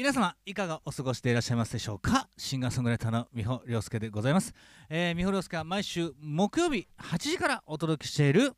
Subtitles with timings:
[0.00, 2.26] 皆様いかがお過ごしでいらっしゃいますでしょうか？
[2.38, 4.54] シンガーソングライターの美穂亮介でございます、
[4.88, 8.54] えー、美穂亮介は毎週木曜日8時からお届けしている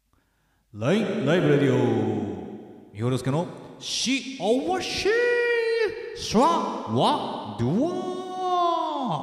[0.72, 3.48] LINE ライブラディオ美穂亮介の
[3.80, 4.38] 幸
[4.80, 5.08] せ
[6.14, 9.18] スラワドワ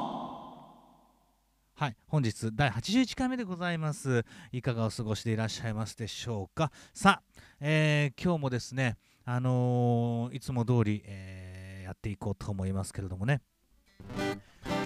[1.76, 4.26] はい本日第81回目でございます。
[4.52, 6.70] いかがお過ごしでいらっしゃいますでしょうか？
[6.92, 11.49] さあ、えー、今日もですねあのー、いつも通り、えー
[11.90, 13.42] やっていこうと思いますけれどもね。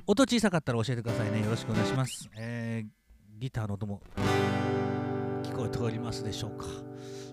[0.06, 1.42] 音小さかったら教えてくださいね。
[1.42, 4.00] よろしくお願いします、えー、ギターの音も
[5.42, 6.66] 聞こえておりますでしょうか。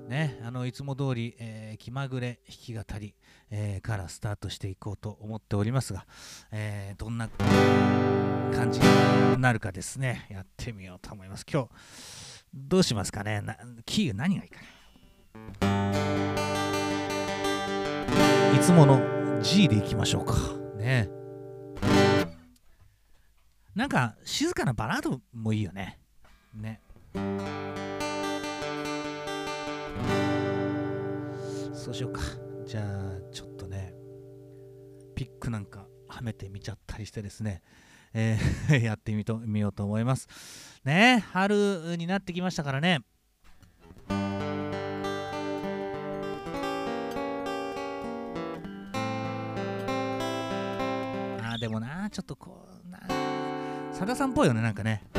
[0.09, 3.15] ねあのいつも通り、えー、気まぐれ弾き語り、
[3.49, 6.05] えー、からスタートしていこうと思っておりますが、
[6.51, 7.29] えー、どんな
[8.53, 8.85] 感じに
[9.41, 10.27] なるかですね。
[10.29, 11.45] やってみようと思います。
[11.49, 11.69] 今日
[12.53, 13.41] どうしますかね。
[13.85, 14.67] キーが何がいいかな。
[18.53, 20.35] いつもの G でいきましょうか。
[20.77, 21.09] ね。
[23.73, 25.99] なんか静かなバラードもいいよね。
[26.53, 26.81] ね。
[31.73, 32.21] そうしようか。
[32.65, 33.93] じゃあちょっとね、
[35.15, 37.63] ピックなんかはめてみちゃったりしてですね、
[38.13, 40.27] えー やってみとみようと思います。
[40.85, 42.99] ね春になってきましたからね。
[51.61, 52.99] でもなちょっとこうな
[53.93, 55.03] さださんっぽいよねなんかね。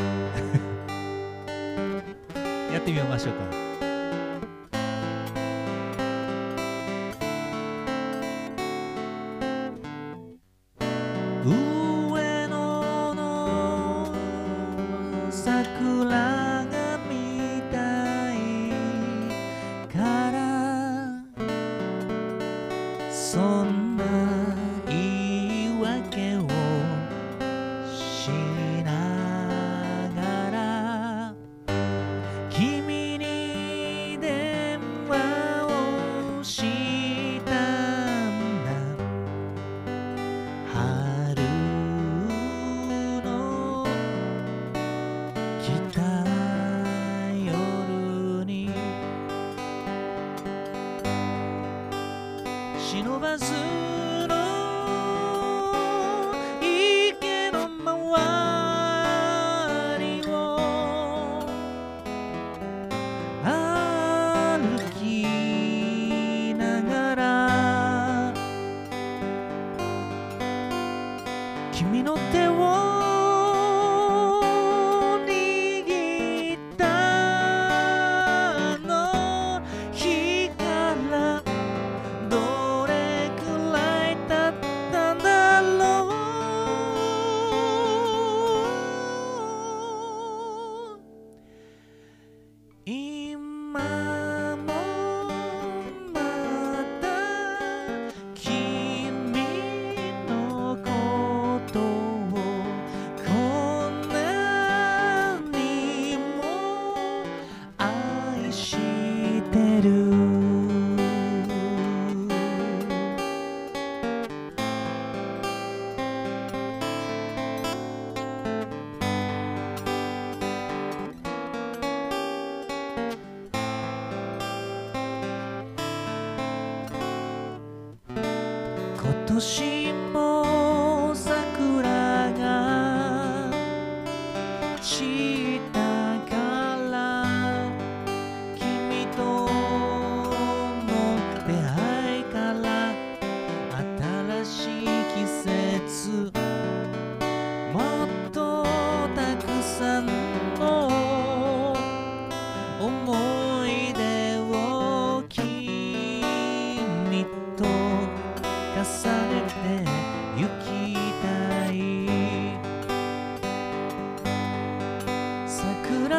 [2.73, 3.72] やってみましょうか。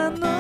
[0.04, 0.33] 桜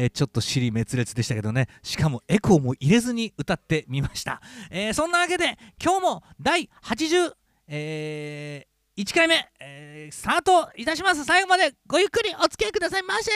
[0.00, 1.66] えーちょっと尻滅裂でしたけどね。
[1.82, 4.40] しかもエコーも入れずに歌ってみました、
[4.70, 7.32] えーそんなわけで今日も第80、
[7.66, 11.24] えー1回目、えースタートいたします。
[11.24, 13.32] 最後までごゆっくりお付き合いくださいませ。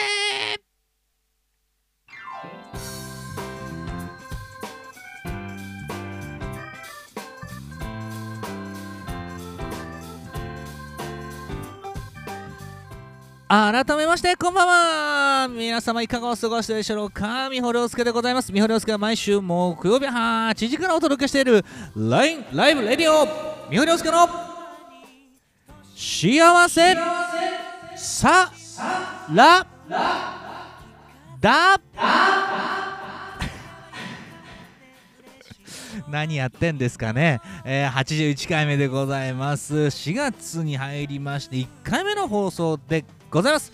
[13.53, 15.47] 改めましてこんばんは。
[15.47, 17.51] 皆様いかがお過ごしでしょうか。
[17.51, 18.51] みほりょうすけでございます。
[18.51, 21.63] みほりょうすけは毎週木曜日8時からお届けしている
[21.95, 23.27] LINE ライブレディオ
[23.69, 24.27] みほりょうすけの
[25.95, 26.95] 幸せ
[27.95, 28.51] さ
[29.31, 29.67] ら
[31.39, 31.79] だ。
[36.09, 39.75] 何やってんですかね、えー81回目でございます。
[39.75, 43.71] 4月に入りまして1回目の放送でございます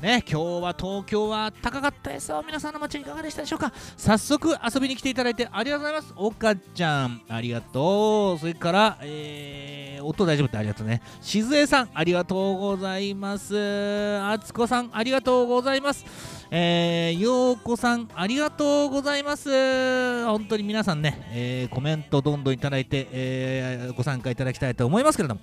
[0.00, 2.42] ね、今日は東京は高かったですよ。
[2.46, 3.70] 皆さんの街いかがでしたでしょうか？
[3.98, 6.14] 早速遊びに来ていただいてありがとうございます。
[6.16, 8.38] 岡ちゃん、ありがとう。
[8.38, 11.02] それから、えー、音大丈夫ってありがとうね。
[11.20, 13.54] しずえさん、ありがとうございます。
[14.22, 16.06] あつこさん、ありがとうございます。
[16.50, 20.24] えー、ようこさん、ありがとうございます。
[20.24, 25.42] 本当に皆さんね、えーコメントどんどんいただいて、えーご参加いただきたいと思いますけれども、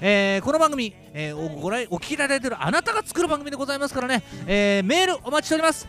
[0.00, 5.88] えーこの番組、えーおご来お聞きいただいているあなたが作る番組でございますからね、えーメールお待ちしております。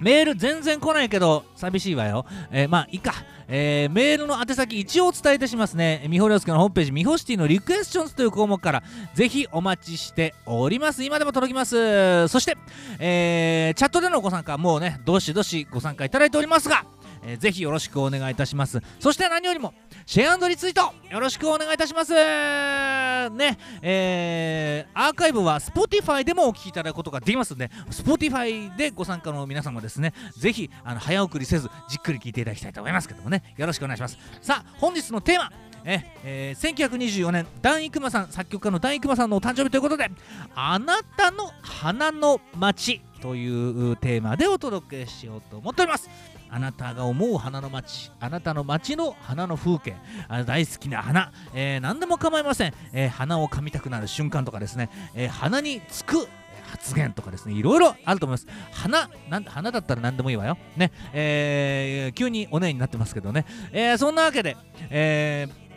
[0.00, 2.24] メール全然来ないけど寂しいわよ。
[2.50, 3.12] えーまあいいか、
[3.48, 6.04] えーメールの宛先一応お伝えいたしますね。
[6.08, 8.82] みほりょうすけのホームページみほシティのリクエスチョンズという項目から
[9.14, 11.04] ぜひお待ちしております。
[11.04, 12.26] 今でも届きます。
[12.28, 12.56] そして、
[12.98, 16.84] えーチャットでのご参加もうねどしどしご参加いただいておりますが、
[17.22, 18.80] えーぜひよろしくお願いいたします。
[18.98, 19.72] そして何よりも
[20.06, 22.12] シェアリツイートよろしくお願いいたします。
[22.12, 34.18] ね、えーアーカイブは Spotify でもお聞きいただくことができますので、Spotify でご参加の皆様ですね、ぜひあの早送りせずじっくり聞いていただきたいと思いますけどもね、よろしくお願いします。
[34.40, 35.52] さあ、本日のテーマ、
[35.84, 40.10] ええー1924年ダン・イクマさん作曲家のダン・イクマさんのお誕生日ということで
[40.54, 46.08] 「あなたの花の街」というテーマでお届けしようと思っております
[46.50, 49.96] あなたが思う花の街あなたの街の花の風景
[50.28, 56.26] あ大好きな花、えー何でも構いません、えー花を噛みたくなる瞬間とかですね、えー花につく
[56.70, 58.46] 発言とかですねいろいろあると思います。
[58.72, 60.56] 花なん花だったら何でもいいわよ。
[60.76, 60.92] ね。
[61.12, 64.56] えー急におねえになってますけどね、えーそんなわけで、
[64.88, 65.70] えー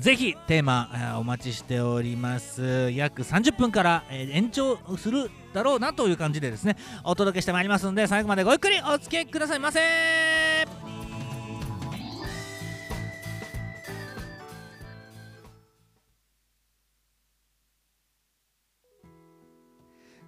[0.00, 2.90] ぜひテーマお待ちしております。
[2.90, 9.80] 約30分から、延長するだろうなという感じでですねお届けしてまいりますので最後までごゆっくりお付き合いくださいませ。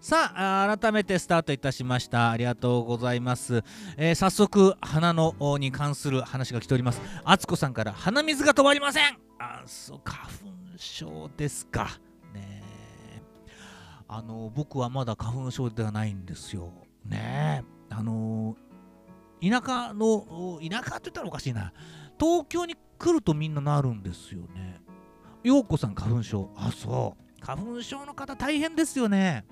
[0.00, 2.30] さあ改めてスタートいたしました。
[2.30, 3.62] ありがとうございます、
[3.98, 7.02] えー早速花のに関する話が来ております。
[7.24, 9.18] あつこさんから鼻水が止まりません。
[9.38, 10.30] あそう花粉
[10.78, 12.00] 症ですか。
[14.08, 16.72] あの僕はまだ花粉症ではないんですよ。
[17.04, 17.62] ね。
[17.62, 18.56] えあの
[19.40, 21.72] 田舎の田舎って言ったらおかしいな。
[22.18, 24.80] 東京に来るとみんななるんですよね。
[25.44, 26.50] ようこさん花粉症。
[26.56, 27.44] あそう。
[27.44, 29.44] 花粉症の方大変ですよね。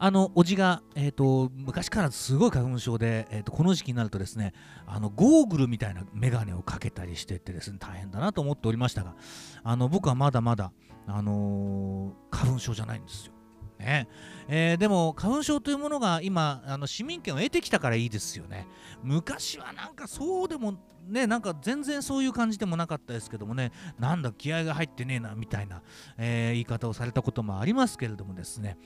[0.00, 4.52] あのおじが、えー、と昔からすごい花粉症で、えー、とこの時期になるとですね
[4.86, 9.16] あのゴーグルみたいな眼鏡をかけたりしてってですね大変だなと思っておりましたが
[9.64, 10.72] あの僕はまだまだ、
[11.08, 13.32] あのー花粉症じゃないんですよ。
[13.78, 14.08] ね。
[14.48, 18.66] えーでも花粉症というものが今あの市民権を得てきたからいいですよね。
[19.02, 20.74] 昔はなんかそうでも
[21.06, 23.72] ねなんか全然そういう感じでもなかったですけどもね。
[23.98, 25.82] なんだ気合が入ってねえなみたいな、
[26.18, 28.76] えー言い方をされたこともありますけれどもですね。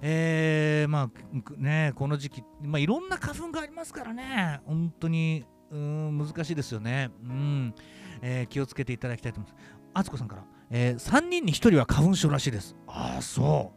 [0.00, 4.60] えーまあねこの時期、まあ、いろんな花粉がありますからね。
[4.66, 7.10] 本当にうん難しいですよね。
[7.22, 7.74] うん、
[8.20, 9.64] えー気をつけていただきたいと思います。
[9.94, 12.76] あつこさんから、えー3人に1人は花粉症らしいです。
[12.86, 13.72] ああそ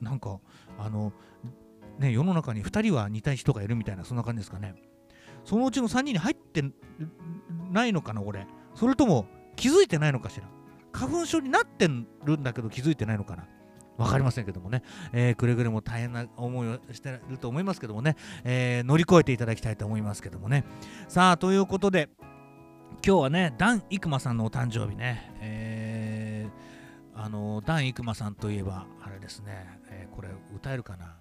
[0.00, 0.04] う。
[0.04, 0.40] なんか
[0.78, 1.12] あの
[1.98, 4.74] ね世の中に2人は似た人がいるみたいなそんな感じですかね。
[5.44, 6.62] そのうちの3人に入って
[7.70, 10.46] ないのかな俺それとも気づいてないのかしら。
[10.92, 13.46] 花粉症になってるんだけど気づいてないのかな。
[13.96, 14.82] 分かりませんけどもね、
[15.12, 20.64] えーくれぐれも大変な思いをしてると思いますけどもね、えー乗り越えていただきたいと思いますけどもね。
[21.08, 22.08] さあということで
[23.06, 25.71] 今日はねダン・イクマさんのお誕生日ね、えー
[27.14, 31.16] あのダン・イクマさんといえばあれですね、えーこれ歌えるかな？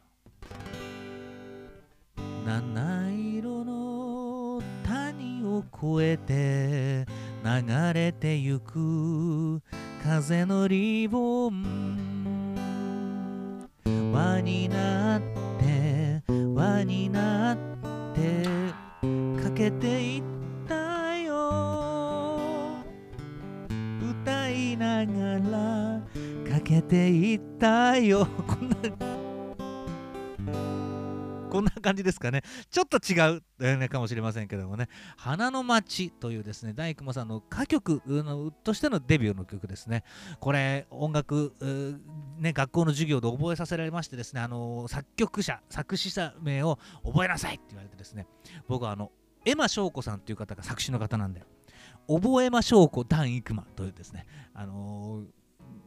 [2.45, 7.05] 七色の谷を越えて
[7.43, 9.61] 流れてゆく
[10.03, 12.07] 風のリボン。
[13.85, 15.21] 輪になっ
[15.59, 17.57] て輪になっ
[18.13, 18.43] て
[19.41, 20.40] かけていった
[24.81, 26.01] ながら
[26.51, 28.75] かけていったよこんな
[31.51, 32.43] こんな感じですかね。
[32.69, 34.87] ちょっと違う、えー、かもしれませんけどもね。
[35.17, 40.05] 花の街というですね、大工さんの歌曲のとしてのデビューの曲ですね。
[40.39, 41.53] これ、音楽、
[42.39, 48.27] ね、学校の授業で覚えさせられましてですね、あの作曲者、作詞者名を覚えなさいって言われてですね、
[48.69, 49.11] 僕はあの、
[49.43, 51.43] エマ翔子さんという方が作詞の方なんで、
[52.07, 55.25] 覚えましょうこダン・イクマというですね、あのー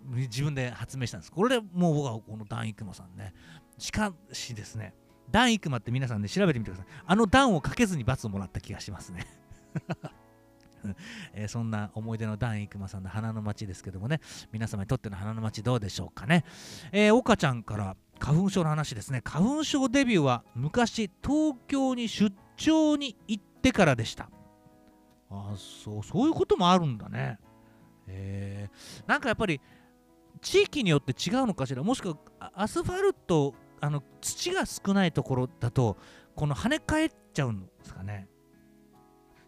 [0.06, 1.32] 自分で発明したんです。
[1.32, 3.32] これでもう僕はこのダン・イクマさんね、
[3.78, 4.94] しかしですね、
[5.30, 6.92] ダン・イクマって皆さんね、調べてみてください。
[7.06, 9.24] あのダンをかけずに罰をもらった気がしますね。
[11.32, 14.20] えーそんな思い出のダン・イクマさんの花の街ですけどもね、
[14.52, 16.44] 皆様にとっての花の街どうでしょうかね。
[16.92, 19.22] えー、岡ちゃんから花粉症の話ですね。
[19.24, 24.28] 花粉症デビューは昔東京に出張に行ってからでした。
[25.52, 27.38] あそう、そういうこともあるんだね。
[28.06, 29.60] えー、なんかやっぱり
[30.40, 31.82] 地域によって違うのかしら？
[31.82, 32.16] もしくは
[32.54, 35.96] アスファルトあの土が少ないところだと
[36.36, 38.28] この跳ね返っちゃうんですかね。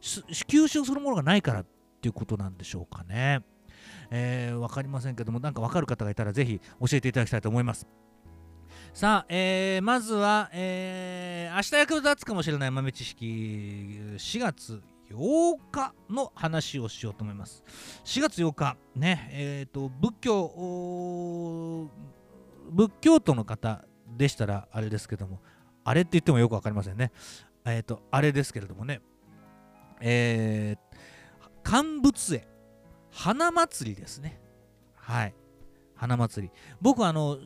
[0.01, 1.67] 吸収するものがないからっ
[2.01, 3.43] ていうことなんでしょうかね。
[4.11, 7.87] えー、分かりませんけどもなんか分かる方がいたらぜひ教えていただきたいと思います。
[8.93, 13.25] さあ、えーまずは、えー明日役立つかもしれない豆知識
[14.17, 17.63] 4月8日の話をしようと思います。
[18.05, 21.91] 4月8日ねえっ、と仏教
[22.71, 23.85] 仏教徒の方
[24.17, 25.41] でしたらあれですけども
[25.85, 27.13] あれって言ってもよくわかりませんね。
[27.65, 29.01] えっ、とあれですけれどもね
[30.01, 30.99] えー、
[31.63, 32.47] 乾物絵
[33.11, 34.41] 花祭りですね。
[34.95, 35.35] はい。
[35.95, 36.53] 花祭り。
[36.81, 37.39] 僕あの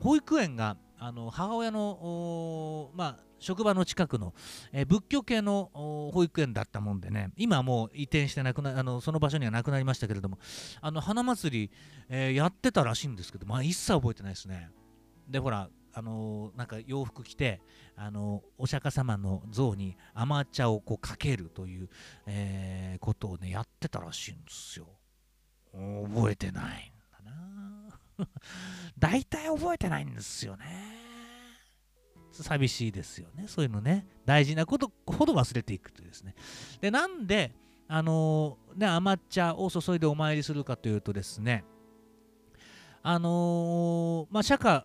[0.00, 4.34] 保育園があの母親のまあ職場の近くの、
[4.72, 10.38] えー仏教系の保育園だったもんでね今はもう移転してなくなあのその場所にはなくなりましたけれども
[10.80, 11.70] あの花祭り、
[12.08, 14.70] えーやってたらしいんですけどまあ一切覚えてないですね。
[15.28, 17.60] でほらあのーなんか洋服着て
[17.96, 21.88] あのーお釈迦様の像に甘茶をこうかけるという、
[22.26, 24.86] えーことをねやってたらしいんですよ。
[25.72, 27.98] 覚えてないんだな。
[28.98, 31.07] 大体覚えてないんですよね。
[32.42, 33.44] 寂しいですよね。
[33.46, 34.06] そういうのね。
[34.24, 36.34] 大事なことほど忘れていくというですね。
[36.80, 37.54] でなんで
[37.88, 41.64] あのーね甘茶を注いでお参りするかというとですね。
[43.02, 44.82] あのーまあ釈迦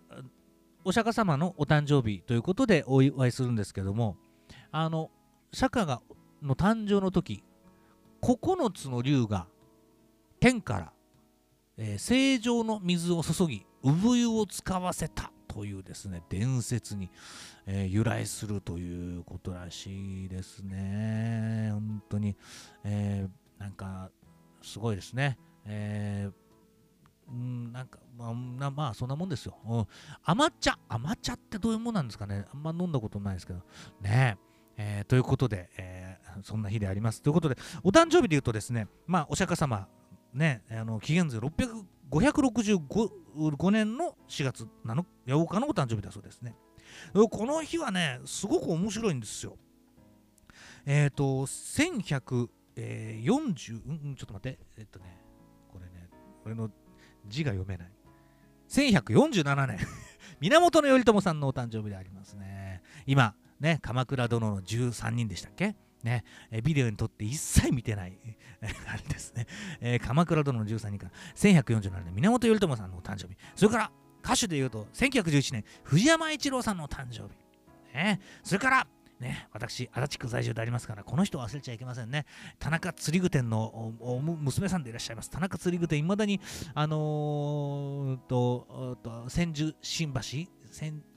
[0.84, 4.16] お釈迦様のお誕生日ということでお祝いするんですけども
[4.70, 5.10] あの
[5.52, 6.02] 釈迦が
[6.42, 7.42] の誕生の時
[8.22, 9.46] 9つの竜が
[10.40, 10.92] 天から、
[11.76, 15.30] えー正常の水を注ぎ産湯を使わせた。
[15.54, 17.10] というですね伝説に、
[17.66, 22.36] えー由来するということらしいですね本当に、
[22.82, 24.10] えーなんか
[24.62, 29.56] すごいですね、えーうん、なんか、まあ、まあ、そんなもんですよ。
[29.66, 29.86] うん、
[30.24, 32.44] 甘茶、甘茶ってどういうもんなんですかね。
[32.52, 33.60] あんま飲んだことないですけど。
[34.02, 34.36] ね。
[34.76, 37.22] えーということで、えーそんな日であります。
[37.22, 39.88] ということで、お誕生日で言うとですね、まあ、お釈迦様、
[40.34, 46.54] ね、あの紀元前600 565年の4月7 8日のお誕生日だそうですね。
[47.12, 49.56] この日はね、すごく面白いんですよ。
[50.86, 55.18] えっ、と、1140、うんうん、ちょっと待って、えっとね、
[55.68, 56.08] これね、
[56.42, 56.70] これの
[57.26, 57.92] 字が読めない。
[58.68, 59.78] 1147年、
[60.40, 62.82] 源頼朝さんのお誕生日でありますね。
[63.06, 65.76] 今、ね、鎌倉殿の13人でしたっけ？
[66.04, 66.22] ね、
[66.62, 68.18] ビデオに撮って一切見てない、
[68.60, 69.46] あれですね、
[69.80, 71.12] えー鎌倉殿の13人から。
[71.34, 73.90] 1147年、源頼朝さんの誕生日、それから
[74.22, 78.86] 歌手でいうと1911年、藤山一郎さんの誕生日、ね、それから、
[79.20, 82.26] ね、私、足立区在住でありますから、この人を忘れちゃいけませんね。
[82.58, 83.92] 田中釣具店の
[84.40, 85.30] 娘さんでいらっしゃいます。
[85.30, 86.40] 田中釣具店、いまだに、
[86.74, 90.20] あのーと、と千住新橋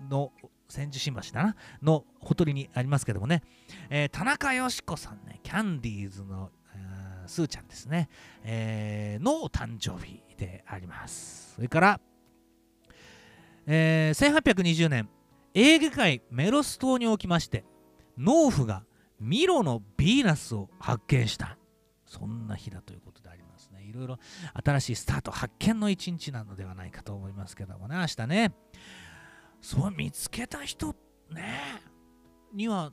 [0.09, 0.31] の
[0.67, 3.41] 千住新橋だなのほとりにありますけどもね、
[3.89, 8.09] えー田中よし子さんね、キャンディーズの、あースーちゃんですね、
[8.43, 11.55] えーの誕生日であります。
[11.55, 11.99] それから、
[13.65, 15.09] えー1820年
[15.53, 17.65] エーゲ海メロス島におきまして
[18.17, 18.83] 農夫が
[19.19, 21.57] ミロのヴィーナスを発見した。
[22.05, 23.83] そんな日だということでありますね。
[23.83, 24.17] いろいろ
[24.63, 27.95] 新しいスタート発見の一日なのではないかと思いますけどもね。
[27.97, 28.53] 明日ね。
[29.61, 30.95] そう見つけた人
[31.31, 31.81] ね。
[32.53, 32.91] には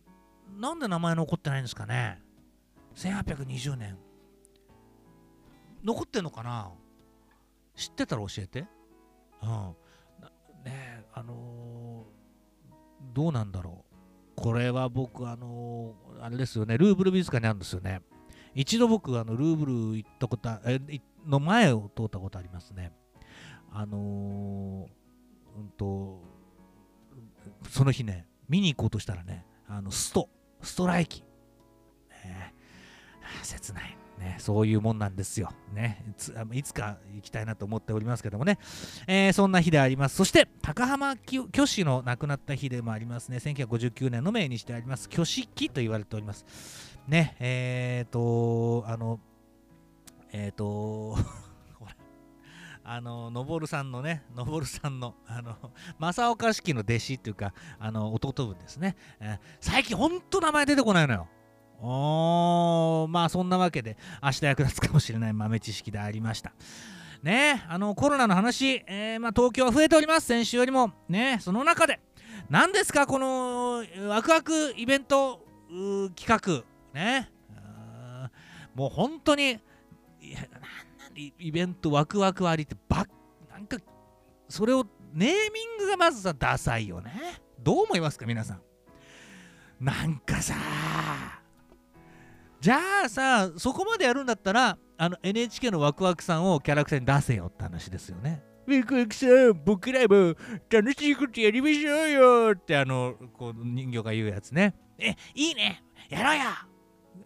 [0.59, 2.21] なんで名前残ってないんですかね。
[2.97, 3.99] 1820年。
[5.83, 6.71] 残ってんのかな。
[7.77, 8.67] 知ってたら教えて。
[9.43, 9.75] うん。
[10.65, 12.15] ねえあのー
[13.13, 13.95] どうなんだろう。
[14.35, 16.79] これは僕あのーあれですよね。
[16.79, 18.01] ルーブル美術館にあるんですよね。
[18.55, 20.81] 一度僕あのルーブル行ったことえ
[21.27, 22.93] の前を通ったことありますね。
[23.73, 24.87] あのー
[25.59, 26.23] うんと
[27.69, 30.29] その日ね見に行こうとしたらねあのスト
[30.63, 31.23] ストライキ、
[32.25, 32.55] ね。
[33.43, 36.05] 切ない、ね、そういうもんなんですよ、ね、
[36.53, 38.59] いつか行きたいなと思っておりますけどもね、
[39.07, 40.17] えーそんな日であります。
[40.17, 43.39] そして高浜虚虚子の亡くなった日でもありますね。
[43.39, 45.09] 1959年の命にしてあります。
[45.11, 46.45] 虚子期と言われております。
[47.07, 49.21] ねえっ、とあの
[50.33, 51.17] えっ、と
[52.85, 55.57] あの、のぼるさんのね、 のぼるさんの、あの、
[55.99, 58.97] 正岡式の弟子っていうか、あの、弟分ですね。
[59.21, 61.29] えー最近ほんと名前出てこないのよ。
[61.81, 66.53] おー、まあそんなわけで、明日役立つかもしれない 豆知識でありました。
[67.23, 70.93] ねあの、コロナの話、えーまあ東京は増えております、先週よりも。
[71.09, 72.01] ねその中で、
[72.51, 75.45] 何ですか、この、ワクワクイベント
[76.15, 76.65] 企画。
[76.93, 77.31] ね
[78.75, 79.53] もう本当に、
[80.21, 80.59] いやな
[81.15, 83.07] イイベントワクワク割りってばっ
[83.51, 83.79] なんか
[84.49, 87.41] それをネーミングがまずさダサいよね。
[87.63, 88.63] どう思いますか皆さん。
[89.81, 90.55] なんかさ
[92.61, 98.43] じゃあさそこまでやるんだったらあの NHK のワクワクさんをキャラクターに出せよって話ですよね。
[98.67, 100.35] ワクワクさん僕らも
[100.71, 104.75] 楽しいことやりましょうよってあのこう人形が言うやつね。
[104.99, 105.85] えいいね。
[106.09, 106.74] やろうよ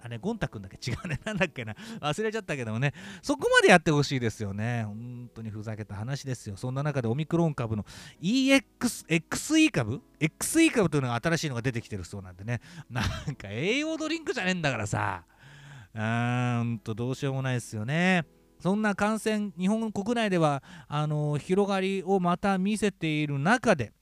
[0.00, 1.20] あれ、ゴンタくんだけ違うね。
[1.24, 1.74] なんだっけな。
[2.00, 2.92] 忘れちゃったけどもね。
[3.22, 4.84] そこまでやってほしいですよね。
[4.84, 6.56] 本当にふざけた話ですよ。
[6.56, 7.84] そんな中でオミクロン株の
[8.22, 12.60] EX、XE 株 ?XE 株というのが新しいのが出てきてるそうなんでね。
[12.90, 15.24] なんか栄養ドリンクじゃねえんだからさ。
[15.94, 18.24] うーんと、どうしようもないですよね。
[18.60, 23.92] そんな感染、日本国内ではあの広がりをまた見せている中で、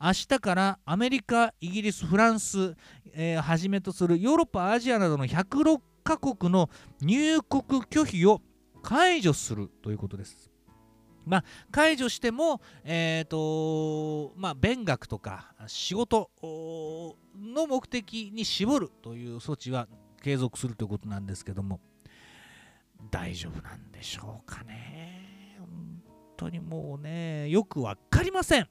[0.00, 2.74] 明日からアメリカ、イギリス、フランス、
[3.12, 6.70] えーはじめとするヨーロッパ、アジアなどの106カ国の
[7.02, 8.40] 入国拒否を
[8.82, 10.52] 解除するということです。
[11.26, 19.88] まあ、解除しても、えーとまあ、勉学とか仕事の目的に絞るという措置は
[20.22, 21.80] 継続するということなんですけども
[23.10, 26.02] 大丈夫なんでしょうかね本
[26.36, 28.68] 当にもうねよくわかりません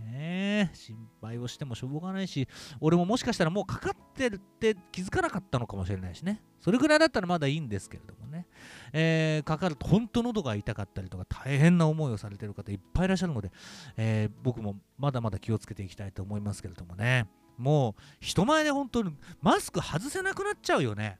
[0.00, 2.48] ね心配をしてもしょうがないし
[2.80, 6.42] 俺ももしかしたらもうかかってるって気づかなかったのかもしれないしね。
[6.60, 8.46] それぐらいだったらまだいいんですけれどもね、
[8.92, 13.50] えーかかると本当喉が痛かったりとか大変な思いをされてる方いっぱいいらっしゃるので、
[13.96, 17.28] えー僕もまだまだ気をつけていきたいと思いますけれどもね。
[17.56, 21.18] もう人前で本当にマスク外せなくなっちゃうよね。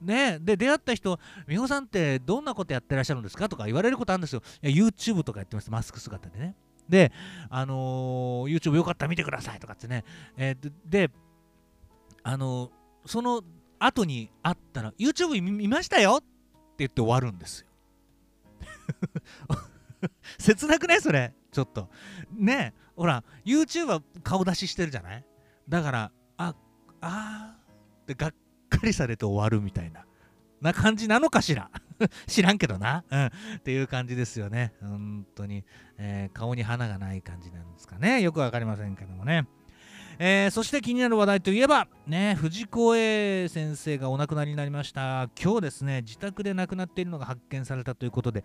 [0.00, 4.42] ねで出会った人「美穂さんってどんなことやってらっしゃるんですか?」とか言われることあるんですよ。
[4.62, 6.56] いや YouTube とかやってますマスク姿でね。
[6.88, 7.12] で、
[7.50, 10.04] あのー YouTube よかったら見てくださいとかってね、
[10.36, 11.10] えーでで、
[12.22, 12.70] あのー
[13.08, 13.42] その
[13.78, 16.26] 後に会ったら YouTube 見ましたよって
[16.78, 17.66] 言って終わるんですよ。
[20.38, 21.34] 切なくないそれ。
[21.52, 21.88] ちょっと。
[22.34, 25.24] ねほら YouTube は顔出ししてるじゃない？
[25.68, 26.54] だからあ
[27.00, 28.34] あーってがっ
[28.68, 30.04] かりされて終わるみたいな。
[30.60, 31.70] な感じなのかしら？
[32.26, 33.30] 知らんけどな、うん、っ
[33.62, 35.64] ていう感じですよね本当に、
[35.98, 39.46] えー顔に花がない感じなんですかねよくわかりませんけどもね
[40.18, 45.28] えーそして気になる話題といえば、ね、藤子 A 先生がお亡くなりになりました。
[45.40, 48.44] 今日ですね、自宅で亡くなっているのが発見されたということで、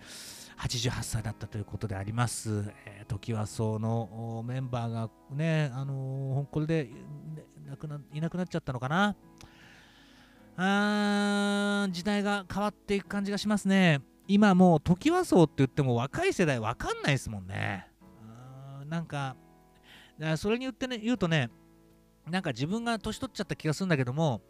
[0.57, 2.73] 88歳だったということであります。
[2.85, 9.15] えー、時はそのメンバーがね、あのーこれでね亡くないなくなっちゃったのかな。
[10.61, 14.01] あー時代が変わっていく感じがしますね。
[14.27, 17.87] 今もう時はそうって言っても若い世代わかんないですもんね。
[18.87, 19.37] なんか、
[20.35, 21.49] それに言ってね、言うとね、
[22.29, 24.41] なんか自分が年取っちゃった気がするんだけども、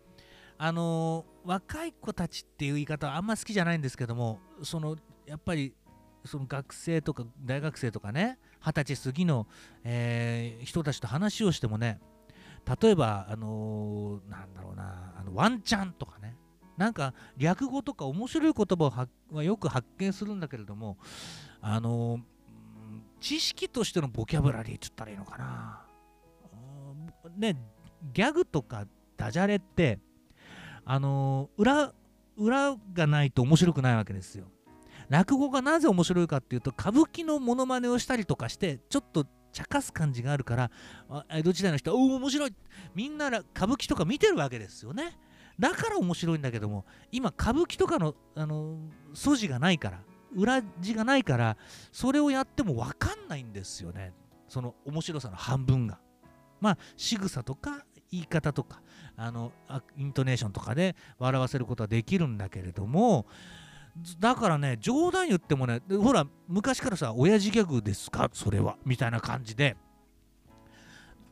[0.57, 4.95] あのー若い子たちっていう言い方はあんま好きじゃないんですけども、その
[5.27, 5.75] やっぱり
[6.25, 9.47] その学生とか大学生とかね、二十歳過ぎの、
[9.83, 11.99] えー人たちと話をしてもね、
[12.82, 16.36] 例えば、あのーなんだろうな、あのワンチャンとかね、
[16.77, 20.97] なんか略語とか面白い言葉をははよく発見するんだけれども、
[21.62, 22.21] あのー
[23.19, 25.86] 知識としてのボキャブラリーって言ったらいいのかな。
[27.38, 27.58] ね
[28.13, 29.99] ギャグとかダジャレって
[30.86, 31.93] あの裏
[32.38, 34.45] 裏がないと面白くないわけですよ。
[35.10, 40.71] 落語がなぜ面白いかっていうと歌舞伎のモノマネをしたりとかしてちょっと茶化す感じがあるから
[41.29, 42.53] 江戸時代の人は「おお面白い!」
[42.95, 45.17] みんな歌舞伎とか見てるわけですよね。
[45.59, 48.79] だから面白いんだけども今歌舞伎とかのあの
[49.13, 50.01] 素地がないから
[50.33, 51.57] 裏地がないから
[51.91, 54.13] それをやっても分かんないんですよね。
[54.47, 55.99] その面白さの半分が。
[56.62, 58.81] まあ仕草とか言い方とか
[59.15, 59.51] あの
[59.97, 63.25] イントネーションとかで笑わせることはできるんだけれども
[64.19, 68.29] だからね冗談言ってもねほら昔からさ親父ギャグですか？
[68.33, 68.77] それは。
[68.85, 69.77] みたいな感じで。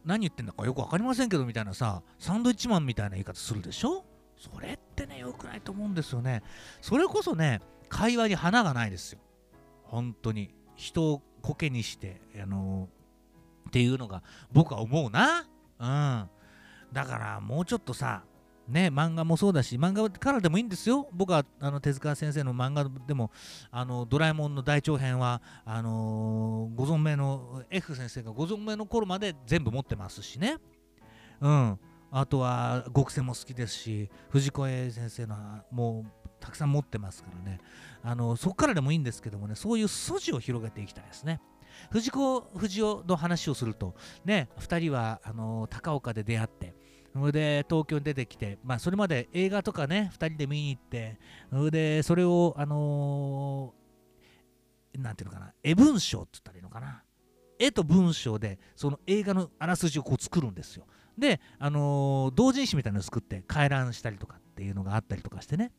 [0.06, 4.06] 何言ってんだかよく分かりませんけどみたいなさサンドイッチマンみたいな言い方するでしょ？
[4.38, 6.44] それってね良くないと思うんですよね。
[6.82, 9.20] それこそね会話に花がないですよ。
[9.84, 10.54] 本当に。
[10.76, 12.88] 人をコケにしてあの、
[13.68, 15.48] っていうのが僕は思うな。
[15.80, 16.30] うん。
[16.94, 18.24] だからもうちょっとさ
[18.68, 21.08] ね、漫画もそうだし、漫画からでもいいんですよ。
[21.14, 23.32] 僕はあの手塚先生の漫画でも、
[23.72, 30.58] あのドラえもんの大長編はあのー、ご存命の F 先生がご存命の頃まで全部持ってますしね。
[31.42, 31.80] うん。
[32.10, 35.36] あとは極戦も好きですし、藤子 A 先生の
[35.72, 37.60] もうたくさん持ってますからね。
[38.04, 41.42] あのそこからでもいいんですけどもね、そういう素地を広げていきたいですね。
[41.92, 46.74] 藤子不二雄の話をすると、ね、2人はあの高岡で出会って、
[47.14, 51.18] それで東京に出てきて、まあ、それまで映画とかね、2人で見に行って、
[51.52, 57.04] それでそれを、あのー、なんていうのかな、絵文章って言ったらいいのかな。
[57.60, 60.86] 絵と文章で、その映画のあらすじをこう作るんですよ。
[61.18, 65.72] で、あのー、同人誌みたいなのを作って回覧したりとかっていうのがあったりとかしてね。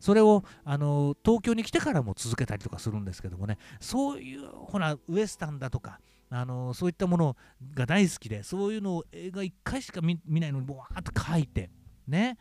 [0.00, 7.36] それをあの東京に来てからも続けたりとかするんですけどもねそういうほらウエスタンだとかあのそういったもの
[7.74, 11.70] が大好きでそういうのを映画1回しか見ないのにわーっと書いて
[12.06, 12.38] ね。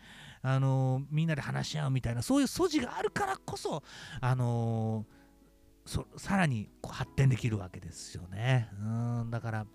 [0.47, 3.81] あのみんなで話し合うみたいなそういう素地があるからこそ
[4.21, 5.07] あの
[5.87, 8.69] そさらにこう発展できるわけですよね。
[8.79, 8.83] う
[9.25, 9.65] んだから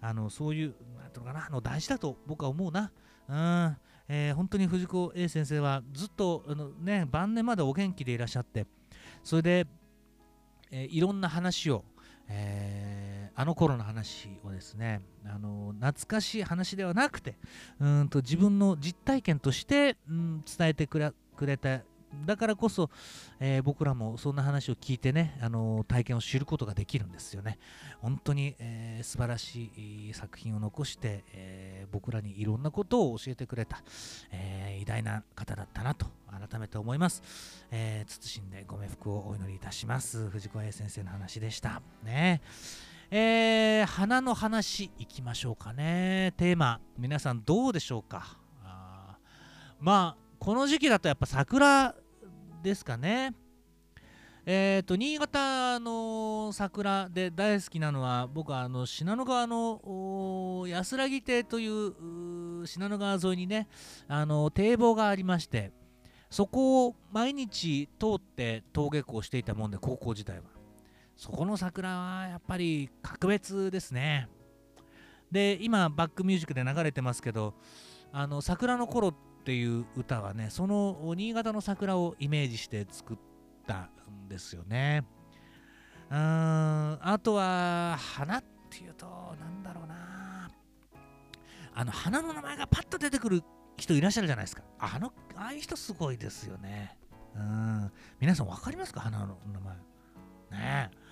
[0.00, 2.92] あのそういうなんていうのかなあの大事だと僕は思うな。
[3.28, 8.66] うんえー、本当に藤子 A 先生はずっとあの、ね、晩年までお元気でいらっしゃって
[9.22, 9.66] それで、
[10.70, 11.84] えー、いろんな話を、
[12.28, 17.36] えー、あの頃の話をですねあの懐かしい話ではなくて
[17.80, 21.82] うんと自分の実体験として、うん、伝えてくれた
[22.24, 22.90] だからこそ、
[23.40, 27.58] えー、僕らもそんな話を聞いてね、あのー、体験を知ることができるんですよね。
[28.00, 33.82] 本当に、えー、素晴らしい作品を残して、えー、僕らにいろんなことを教えてくれた、
[34.30, 36.06] え偉大な方だったなと
[36.48, 37.22] 改めて思います。
[37.70, 40.28] え謹んでご冥福をお祈りいたします。
[40.30, 41.82] 藤子 A 先生の話でした。
[42.04, 42.40] ね
[43.10, 46.32] えー、花の話いきましょうかね。
[46.36, 48.38] テーマ、皆さんどうでしょうか？
[48.64, 49.16] あ
[49.78, 51.94] まあ、この時期だとやっぱ桜
[52.62, 53.34] ですかね。
[54.46, 63.68] えっ、ー、と、新潟の桜で大好きなのは、僕はあの信濃川の安らぎ亭という信濃川沿いにね、
[64.08, 65.72] あの堤防がありまして、
[66.30, 70.53] そこを毎日通って登下校していたもんで、高校時代は。
[71.16, 74.28] そこの桜はやっぱり格別ですね。
[75.30, 77.54] で、今、バックミュージックで流れてますけど、
[78.12, 83.16] あの桜の頃っていう歌はねその新潟の桜をイメージして作っ
[83.66, 85.04] たんですよね。
[86.10, 89.06] うんあとは花っていうと
[89.40, 90.48] なんだろうな。
[91.74, 93.42] あの花の名前がパッと出てくる
[93.76, 94.62] 人いらっしゃるじゃないですか。
[94.78, 96.96] あのああいう人すごいですよね。
[97.34, 99.00] うん皆さん分かりますか？
[99.00, 99.74] 花の名前。
[99.74, 101.03] ねえ。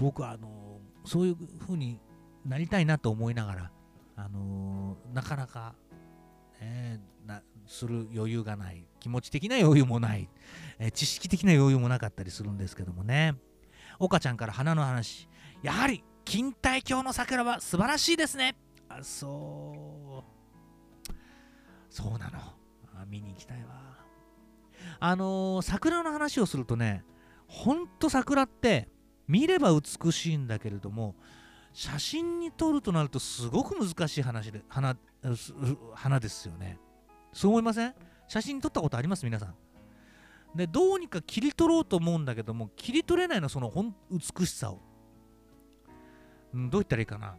[0.00, 2.00] 僕はあのそういう風に
[2.44, 3.70] なりたいなと思いながら
[4.16, 5.74] あのなかなか、
[6.60, 10.28] ね、なする余裕がない気持ち的な余裕もない、
[10.78, 13.34] え、知識的な余裕もなかったりするんですけどもね。
[13.98, 15.28] 岡ちゃんから花の話
[15.62, 18.56] やはり錦帯橋の桜は素晴らしいですね。
[18.88, 21.12] あそう。
[21.90, 22.38] そうなの。
[22.94, 23.80] あ見に行きたいわ。
[24.98, 27.04] あのー、桜の話をするとね
[27.46, 28.88] ほんと桜って
[29.30, 31.14] 見れば美しいんだけれども
[31.72, 34.96] 写真に撮るとなるとすごく難しい話で花
[35.94, 36.78] 花ですよね。
[37.32, 37.94] そう思いません？
[38.26, 39.24] 写真撮ったことあります？
[39.24, 39.54] 皆さん。
[40.56, 44.80] で、どうにか切り取ろうと思うんだけども、切り取れないの、そのほん美しさを。
[46.52, 47.36] うん、どう言ったらいいかな？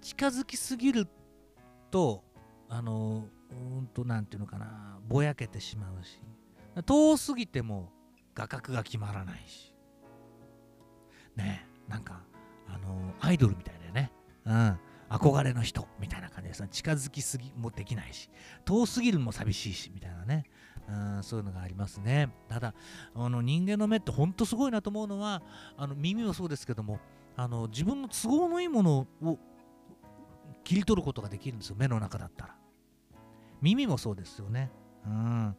[0.00, 1.06] 近づきすぎる
[1.92, 2.24] と、
[2.68, 6.20] あの、うんと、なんていうのかな、ぼやけてしまうし、
[6.84, 7.92] 遠すぎても
[8.34, 9.73] 画角が決まらないし。
[11.36, 12.22] ねなんか、
[12.68, 14.12] あのアイドルみたいだよね。
[14.46, 14.78] うん。
[15.10, 18.30] 憧れの人みたいな感じでさ近づきすぎもできないし。
[18.64, 20.44] 遠すぎるも寂しいしみたいなね。
[20.88, 22.30] うんそういうのがありますね。
[22.48, 22.74] ただ
[23.14, 25.42] あの人間の目ってほんとすごいなと思うのは
[25.76, 26.98] あの耳もそうですけども
[27.36, 29.38] あの自分の都合のいいものを
[30.62, 32.56] 切り取ることができるんですよ目の中だったら。
[33.60, 34.70] 耳もそうですよね。
[35.06, 35.56] うん。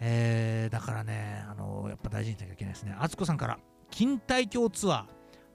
[0.00, 2.96] えー、だからねあのやっぱ大事にしなきゃいけないですね。
[2.98, 3.58] あつこさんから。
[3.96, 5.04] 錦帯橋ツアー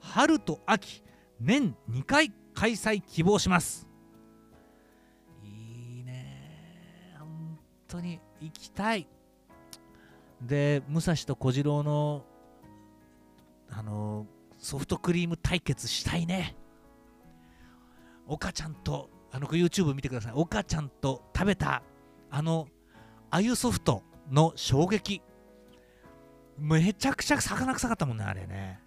[0.00, 1.02] 春と秋
[1.40, 3.86] 年2回開催希望します。
[5.44, 7.14] いいね。
[7.18, 9.06] 本当に行きたい。
[10.40, 12.24] で武蔵と小次郎の
[13.68, 14.26] あの
[14.56, 16.56] ソフトクリーム対決したいね。
[18.26, 20.32] 岡ちゃんとあの YouTube 見てください。
[20.34, 21.82] 岡ちゃんと食べた
[22.30, 22.68] あの
[23.30, 25.20] あゆソフトの衝撃。
[26.60, 28.80] めちゃくちゃ魚臭かったもんねあれね。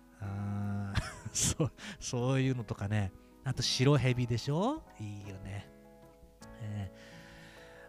[1.34, 3.12] そうそういうのとかね。
[3.44, 4.84] あと白蛇でしょ？
[5.00, 5.68] いいよね、
[6.62, 6.92] え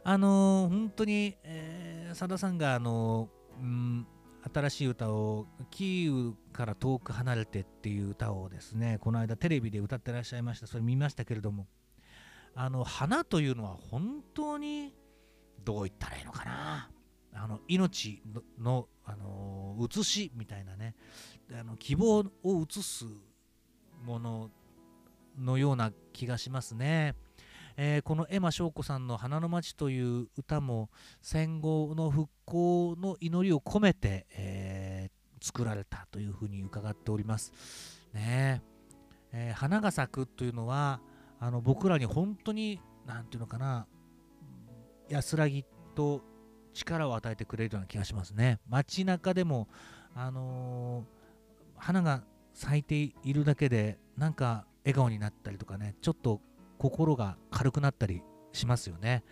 [0.04, 4.06] ー、あのー、本当に、えー、佐田さんがあのー、うん
[4.52, 10.66] 新しい歌をキーウから遠く離れてっていう歌をですねこの間テレビで歌ってらっしゃいました。
[10.66, 11.68] それ見ましたけれども。
[12.56, 14.94] あの花というのは本当に
[15.64, 16.90] どう言ったらいいのかな？
[17.34, 18.22] あの命
[18.58, 20.94] のあの写しみたいなね
[21.52, 23.04] あの希望を映す
[24.04, 24.50] もの
[25.38, 27.14] のような気がしますね。
[27.76, 37.52] えー、このエマ翔子さんの「花の町」という歌も戦後の復興の祈りを込めて、えー、作られたというふうに伺っております。
[38.12, 38.62] ね
[39.32, 41.00] えー、花が咲くというのは
[41.40, 43.88] あの僕らに本当に何て言うのかな
[45.08, 45.64] 安らぎ
[45.96, 46.22] と
[46.74, 48.58] 力を与えてくれるような気がしますね。
[48.68, 49.68] 街中でも、
[50.14, 51.04] あの
[51.76, 56.40] 花が咲いているだけでなんか笑顔になったりとかねちょっと
[56.78, 59.24] 心が軽くなったりしますよね、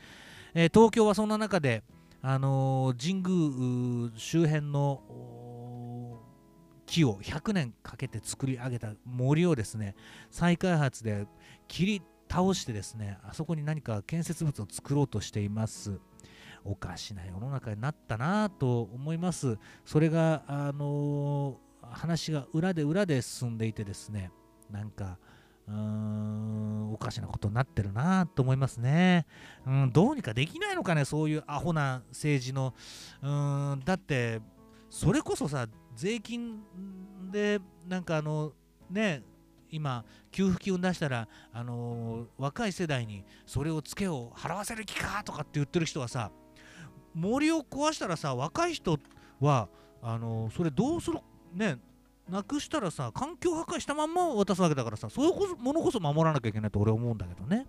[0.55, 1.85] えー、東京はそんな中で、
[2.21, 5.01] あのー、神宮周辺の
[6.87, 9.95] 木を100年かけて作り上げた森をですね
[10.31, 11.27] 再開発で
[11.69, 16.01] 切り倒してですねあそこに何か建設物を作ろうとしています
[16.65, 24.31] おかしな世の中になったなと思いますそれがあの、話が裏で裏で進んでいてですね
[24.71, 25.19] なんか
[25.69, 29.27] うーんおかしなことになってるなと思いますね、
[29.67, 29.93] うん。
[29.93, 32.75] どうにかできないのかね、そういうアホな政治の。
[33.23, 34.41] うんだって、
[34.91, 36.61] それこそさ、税金
[37.31, 38.53] で、なんかあの、
[38.91, 39.23] ね、
[39.71, 46.31] 今、給付金を出したら、あのー、若い世代にそれをつけを払わせる気かとかって言ってる人はさ、
[47.15, 48.99] 森を壊したらさ、若い人
[49.41, 49.69] は、
[50.03, 51.19] あの、それどうする、
[51.55, 51.79] ね、
[52.29, 57.67] なくしたらさ環境破壊したまんま渡すわけだからさそういうものこそ守らなきゃいけないと俺は思うんだけどね。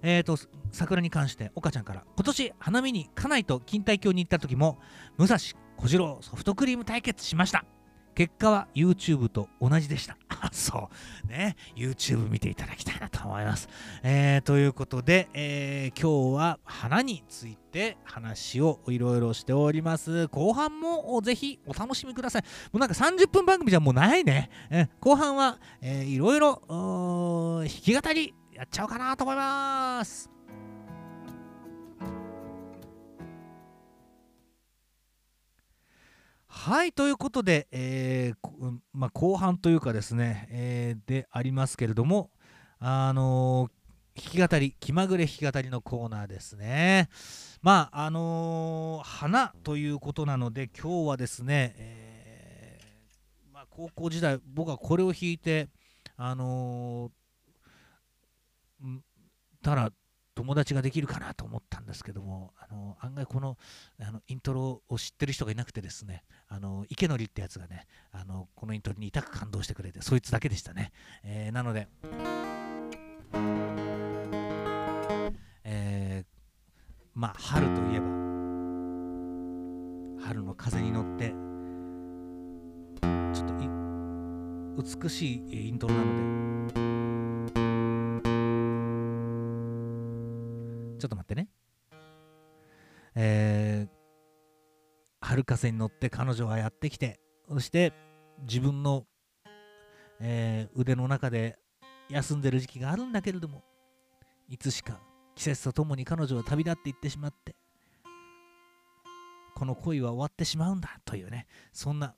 [0.00, 0.38] えーと
[0.70, 4.78] 桜に関して岡ちゃんから今年花見に家内と錦帯橋に行った時も
[5.16, 7.64] 武蔵小次郎ソフトクリーム対決しました。
[8.18, 10.16] 結果は YouTube と同じでした。
[10.50, 10.90] そ
[11.24, 11.28] う。
[11.28, 11.54] ね。
[11.76, 13.68] YouTube 見ていただきたいなと思います。
[14.02, 20.26] えー、ということで、えー、今日は花について話をいろいろしております。
[20.26, 22.42] 後半もぜひお楽しみください。
[22.42, 24.50] もうなんか30分番組じゃもうないね。
[24.68, 30.37] え後半は、えー、いろいろ弾き語りやっちゃおうかなと思います。
[36.60, 42.30] はいということで、えーまあ、後半というかですね、えー、でありますけれども、
[42.80, 47.10] あのー、弾き語り気まぐれ弾き語りのコーナーですね。
[47.62, 55.68] まああのー、花ということなので今日はですね、えー、まあ、高校時代僕はこれを弾いて
[56.16, 57.12] あの
[59.62, 59.92] ただ
[60.38, 63.58] 友達ができるかなと思ったんですけどもあの案外この
[64.00, 70.92] あのイントロを知ってる人がいなくてですねあの池典ってやつがねあのこのイントロに痛く感動してくれてそいつだけでしたね、
[71.24, 71.88] えー、なので、
[75.64, 76.26] えー、
[77.14, 78.06] まあ春といえば
[80.24, 81.30] 春の風に乗って
[83.34, 83.48] ちょっ
[84.94, 87.67] と美しいイントロなので
[90.98, 91.48] ちょっと待ってね。
[93.14, 97.92] えー、春風に乗って彼女はやってきて、そして
[98.42, 99.06] 自分の、
[100.20, 101.58] え、腕の中で
[102.10, 103.64] 休んでる時期があるんだけれども、
[104.48, 105.00] いつしか
[105.34, 107.56] 季節とともに彼女は旅立っていってしまって、
[109.54, 112.14] この恋は終わってしまうんだというね、そんな、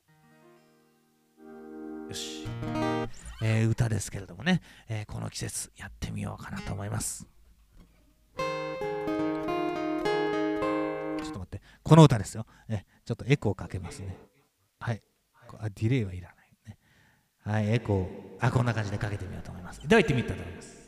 [2.07, 2.47] よし、
[3.41, 7.30] え、歌ですけれどもね、え、この季節やってみようかなと思います。
[11.31, 11.61] っと待って。
[11.83, 14.17] この歌ですよ、えちょっとエコーかけますね。
[14.79, 15.01] はい。
[15.59, 16.77] あディレイはいらないね。
[17.43, 18.45] はいエコー。
[18.45, 19.85] あこんな感じでかけてみようと思います。
[19.87, 20.80] では行ってみたいと思います？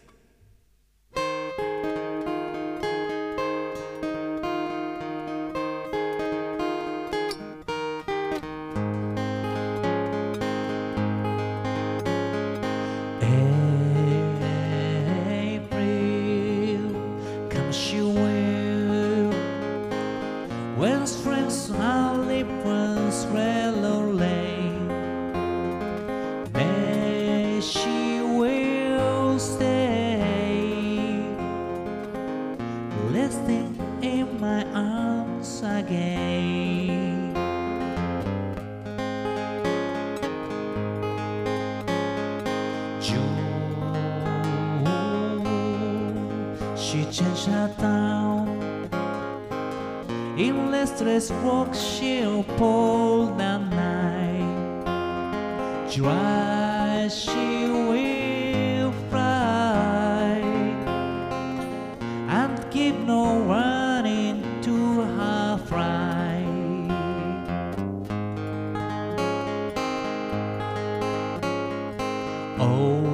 [72.66, 73.13] Oh.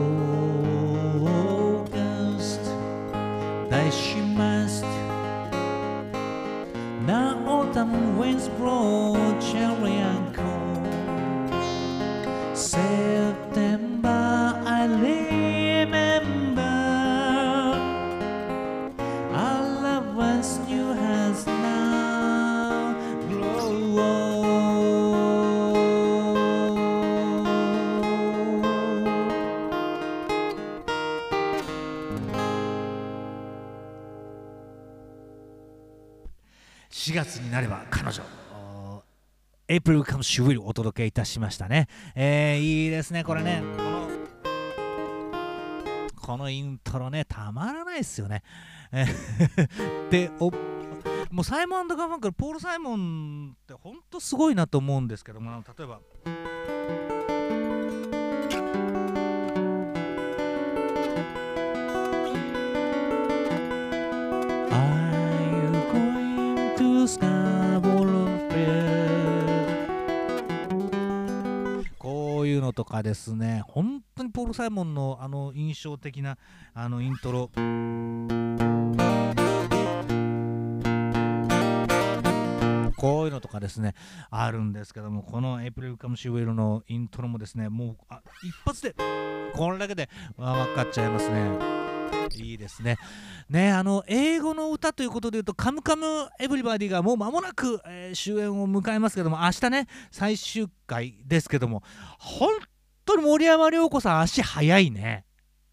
[37.24, 38.24] 月になれば彼女。
[39.68, 43.62] エイプリルカムシュウィルお届けいたしましたね、えー、いいですねこれね。
[43.78, 44.10] この
[46.16, 48.44] このイントロねたまらないですよね、
[50.10, 50.52] でお
[51.32, 56.00] もうサイモンガファンクルポール・サイモンってほんとすごいなと思うんですけども例えば
[72.70, 76.38] 「のとかですね本当にポール・サイモンのあの印象的な
[76.74, 77.50] あのイントロ。
[82.96, 83.96] こういうのとかですね
[84.30, 88.94] あるんですけどもこの「エイプリル・カム・シーウェル」のイントロもですねもうあ一発で
[89.56, 91.99] これだけで分かっちゃいますね。
[92.36, 92.98] いいですね。
[93.50, 96.06] ねあの英語の歌ということでいうと「カムカム
[96.40, 101.84] エヴリバディ」がもう間もなく、えー終演を迎えますけども明日ね最終回ですけども
[102.20, 102.50] 本
[103.06, 105.26] 当に森山良子さん足早いね。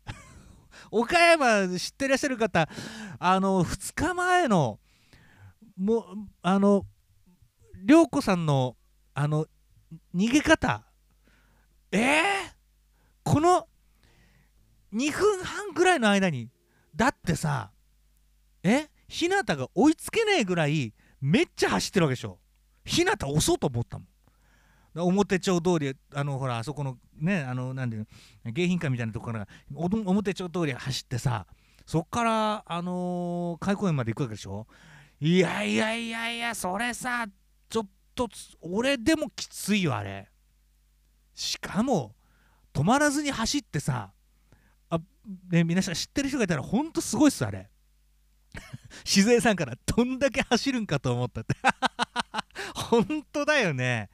[0.91, 2.69] 岡山知ってらっしゃる方
[3.19, 4.79] あの2日前の
[5.77, 6.07] も
[6.43, 6.87] あの
[7.85, 8.77] 涼子さんの
[9.15, 9.47] あの
[10.15, 10.85] 逃げ方
[11.93, 12.13] えー、
[13.23, 13.69] この
[14.95, 16.49] 2分半ぐらいの間に
[16.95, 17.71] だってさ
[18.63, 18.89] え？
[19.09, 22.39] 日向が追いつけないぐらいめっちゃ走ってるわけでしょ。
[22.85, 24.09] 日向押そうと思ったもん。
[25.09, 28.07] 表町通りあのほらあそこのねあのなんていう
[28.45, 31.47] の迎賓館みたいなとこから表町通り走ってさ
[31.85, 34.67] そっからあのー開公園まで行くわけでしょ。
[35.21, 37.27] いやいやいやいやそれさ
[37.69, 38.29] ちょっと
[38.63, 40.29] 俺でもきついよあれ。
[41.35, 42.15] しかも
[42.73, 44.13] 止まらずに走ってさ
[45.51, 47.71] ね皆さん知ってる人がいたらほんとすごいっすあれ。
[49.05, 51.55] 静江さんからどんだけ走るんかと思ったって。
[52.75, 54.09] 本当だよね。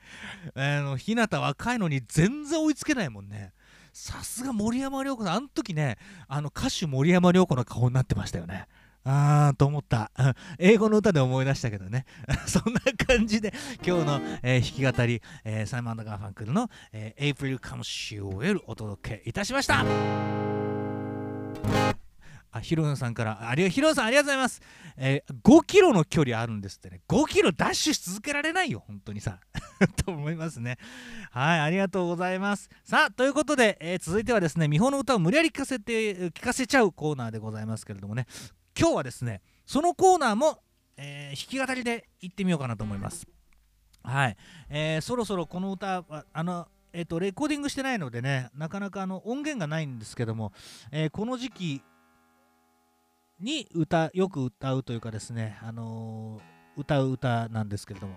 [0.55, 3.53] あの日向若いのに全然追いつけないもんね。
[3.93, 5.35] さすが森山良子さん。
[5.35, 5.99] あの時ね
[6.29, 8.67] あの歌手森山良子の顔になってましたよね。
[9.05, 10.11] あーと思った。
[10.17, 12.07] う ん英語の歌で思い出したけどね。
[12.47, 13.53] そんな感じで
[13.85, 20.62] 今日の、えー弾き語り、えーサイモン・ガーファンクルの「えー、April Comes She Will」お届けいたしました。
[22.53, 23.49] あヒロさんから。
[23.49, 24.61] ありヒロさんありがとうございます、
[24.99, 27.01] えー5キロの距離あるんですってね。
[27.09, 29.41] 5キロダッシュし続けられないよ本当にさ。
[30.05, 30.77] と思いますね。
[31.31, 32.69] はいありがとうございます。
[32.85, 38.27] さあということで、えー続いてはですね美穂の歌を無理やり聞かせて聞かせちゃうコーナーでございますけれどもね。
[38.79, 40.63] 今日はですねそのコーナーも、
[40.99, 43.27] えー弾き語りで行ってみようかなと思います。
[44.03, 44.37] はい、
[44.69, 50.53] えーそろそろこの歌はあのえっと、レコーディングしてないのでねなかなかあの音源がないんですけども、
[50.91, 51.83] えー、この時期
[53.43, 58.17] に歌よく歌うというかですね、あのー、歌う歌なんですけれども。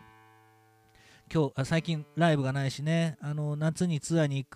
[1.33, 4.47] 今日最近ライブがないしねあの夏にツアーに行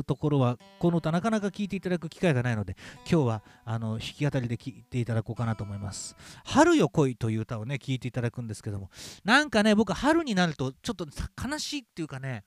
[0.00, 2.76] くところはこの歌なかなか聴いていただく機会がないので
[3.10, 6.14] 今日はあの弾き語りで聴いていただこうかなと思います
[6.46, 8.88] 「春よ来い」という歌をね聴いていただくんですけども。
[9.24, 11.08] なんかね僕春になるとちょっと
[11.44, 12.44] 悲しいっていうかね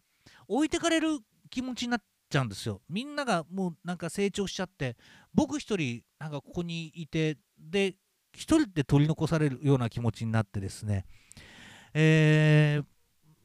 [0.47, 1.19] 置いてかれる
[1.49, 2.82] 気持ちになっちゃうんですよ。
[2.89, 4.95] みんながもうなんか成長しちゃって
[5.34, 7.95] 僕一人なんかここにいてで
[8.34, 11.06] 一人で取り残されるような気持ちになってですね
[11.93, 12.86] えー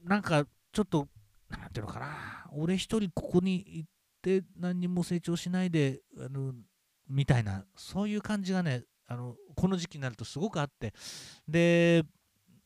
[0.03, 1.07] なんかちょっと
[1.49, 2.07] 何ていうのかな
[2.53, 3.89] 俺一人ここに行っ
[4.21, 6.53] て何にも成長しないであの
[7.09, 10.93] みたいなそういう感じがねあのこの時期になるとすごくあって
[11.47, 12.03] で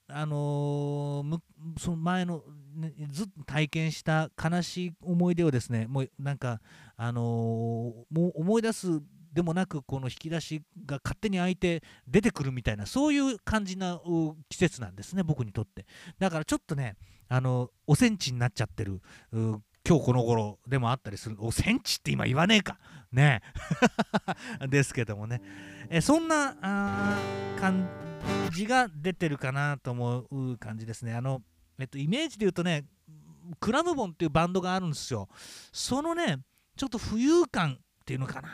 [0.08, 1.40] あのー、
[1.80, 2.44] その前の、
[2.76, 6.62] ね、ずっと体験した悲しい思い出をですねもうなんか、
[6.96, 9.02] あのー、もう思い出す
[9.36, 14.00] でもなくこの引き出しが勝手に開いて出てくるみたいなそういう感じな
[14.48, 15.86] 季節なんですね僕にとって。
[16.18, 16.96] だからちょっとね
[17.28, 19.02] あのおセンチになっちゃってる
[19.34, 21.36] 今日この頃でもあったりする。
[21.40, 22.80] おセンチって今言わねえか。
[23.12, 23.42] ね。
[24.70, 25.42] ですけどもね。
[25.90, 26.56] えそんな
[27.60, 27.88] 感
[28.54, 31.14] じが出てるかなと思う感じですね。
[31.14, 31.44] あの
[31.78, 32.86] えっとイメージで言うとね
[33.60, 35.28] クラムボンっていうバンドがあるんですよ。
[35.74, 36.40] そのね
[36.78, 38.50] ちょっと浮遊感っていうのかな。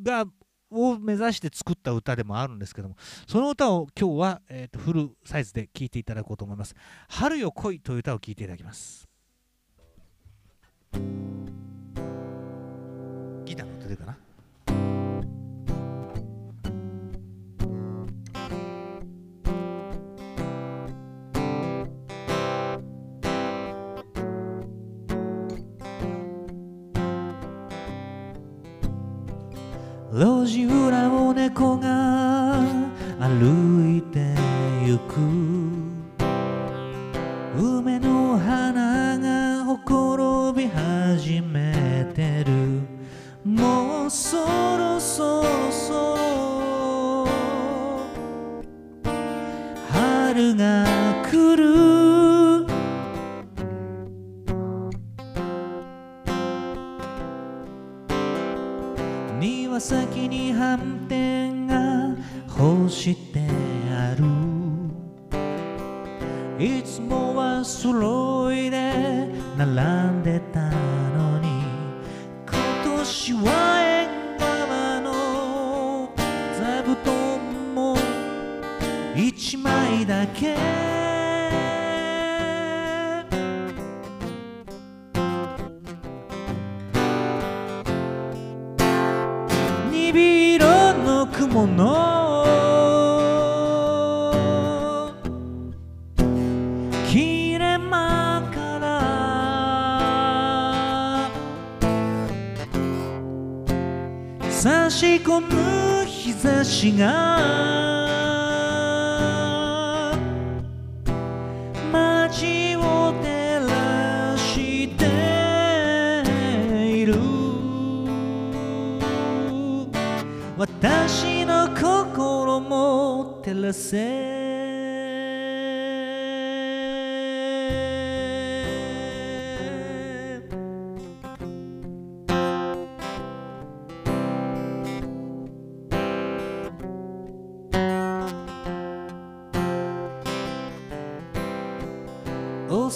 [0.00, 0.26] が
[0.72, 6.74] を目指して作った歌でもあるんですけどもその歌を今日は、えーと、フルサイズで聴いていただこうと思います
[7.08, 9.08] 「春よ来い」という歌を聴いていただきます。
[30.12, 32.60] 路地裏を猫が
[33.18, 34.34] 歩いて
[34.84, 35.41] ゆく。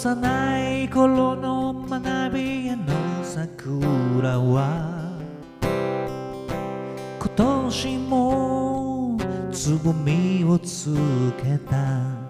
[0.07, 2.85] 幼い頃の学びへの
[3.23, 5.19] 桜は
[7.19, 9.19] 今年も
[9.51, 10.95] つぼみをつ
[11.43, 12.26] けた。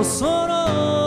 [0.00, 0.99] ろそろ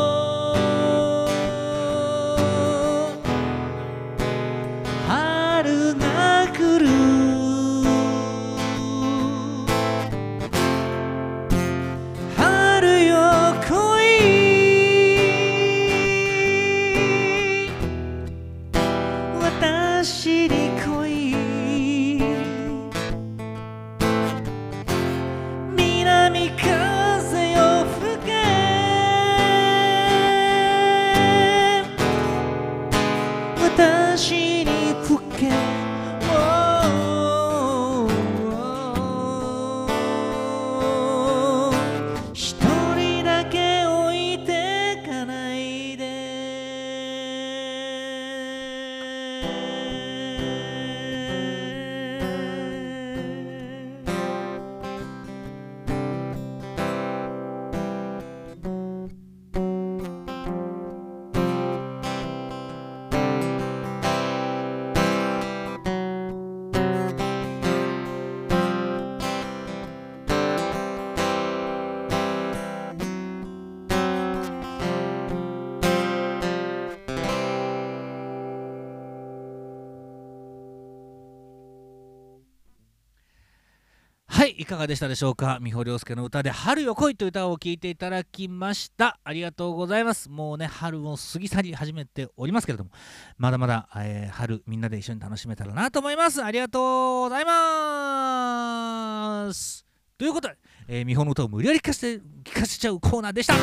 [84.44, 85.58] はいいかがでしたでしょうか？
[85.62, 89.18] 美穂良介の歌で「春よ来い」という歌を聴いていただきました。
[89.24, 90.30] ありがとうございます。
[90.30, 92.91] もうね春を過ぎ去り始めておりますけれども
[93.38, 96.44] まだまだ、えー春みんなで一緒に楽しめたらなと思います。
[96.44, 96.82] ありがとう
[97.22, 99.86] ございます。
[100.18, 100.58] ということで、
[100.89, 103.56] えー、美穂の歌を無理やり聞かせて聞かせちゃうコーナーでした。
[103.56, 103.58] イ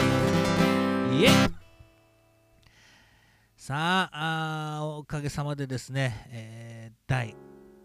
[1.24, 1.28] エイ。
[3.54, 7.36] さああおかげさまでですね、えー第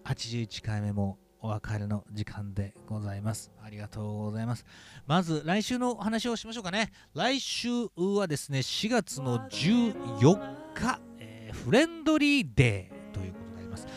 [0.06, 3.52] 81回目もお別れの時間でございます。
[3.64, 4.66] ありがとうございます。
[5.06, 6.92] まず来週のお話をしましょうかね。
[7.14, 13.88] 来週はですね、4月の14日、えーフレンドリーデーということになります。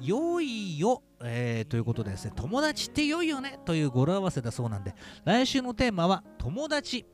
[0.00, 4.94] 良いよ、えーということでですね、友達って良いよねという語呂合わせだそうなんで、
[5.24, 7.06] 来週のテーマは友達。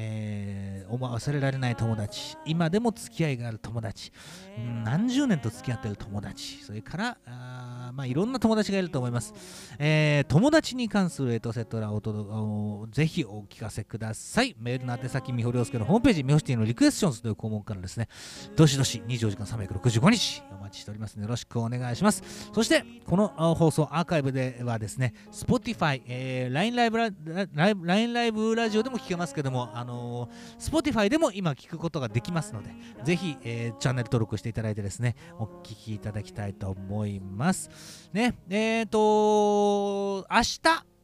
[0.00, 2.36] えー、おま忘れられない友達。
[2.46, 4.12] 今でも付き合いがある友達。
[4.56, 6.58] うん何十年と付き合ってる友達。
[6.62, 9.34] それからあーまあいろんな友達がいると思います、
[9.78, 14.54] えー友達に関するエトセトラをぜひお聞かせください。
[14.60, 18.08] メールの宛先みほりょうすけのホームページみほシティのリクエスチョンズという項目からですね。
[18.54, 22.22] どしどし24時間365日お待ちしておりますのでよろしくお願いします。
[22.54, 30.28] そしてこの放送アーカイブではですね Spotify、えー LINE ライブライブ LINE ライブラジオでも聞けますけどもあのー
[30.58, 32.70] Spotify でも今聞くことができますので
[33.04, 37.70] ぜひ、えーチャンネル登録していただいてですねお聞きいただきたいと思います。
[38.12, 40.60] ねえっ、と明日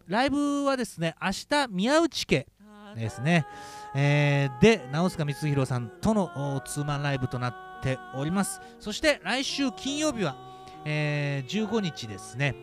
[0.06, 2.46] ライブはですね明日宮内家
[2.94, 3.46] ですね、
[3.94, 8.60] えーで直塚光弘さんとのツーマンライブとなっております。
[8.78, 10.36] そして来週金曜日は、
[10.84, 12.54] えー15日ですね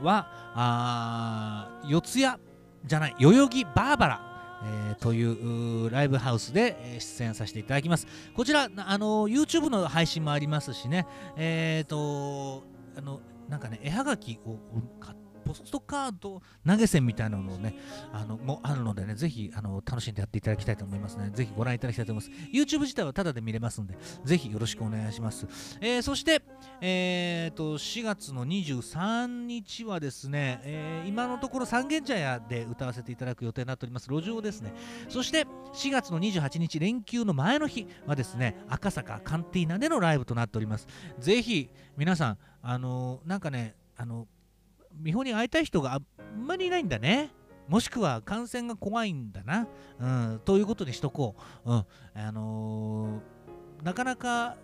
[0.00, 2.40] はあ四谷
[2.84, 4.31] じゃない代々木バーバラ
[4.64, 8.06] えーといううライブハウスでえー出演させていただきます。
[8.34, 11.06] こちら、あの YouTube の配信もありますしね、
[11.36, 12.62] えっ、と、
[12.96, 14.58] あの、なんかね、絵はがきを
[15.00, 17.76] 買っポストカード投げ銭みたいなのをね、
[18.12, 21.30] あのもあるのでね、ぜひあの楽しんでやっていただきたいと思いますね。
[21.34, 22.40] ぜひご覧いただきたいと思います。
[22.52, 25.46] YouTube 自体はタダで見れますので、ぜひよろしくお願いします。
[25.80, 26.42] えーそして、
[26.80, 34.72] えー、と4月の23日はですね、えー今のところ三軒茶屋で歌わせていただく予定になっております路上ですね
[35.08, 40.86] そして4月の28日連休の前の日はですね赤坂カンティーナでのライブとなっております
[41.18, 44.26] ぜひ皆さんあのーなんかねあの
[44.96, 47.30] 美穂に会いたい人があんまりいないんだね。
[47.68, 49.68] もしくは感染が怖いんだな、
[49.98, 51.84] うん、ということにしとこう、うん
[52.14, 54.56] あのーなかなか